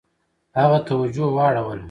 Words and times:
هغه 0.59 0.77
توجه 0.89 1.25
واړوله. 1.35 1.79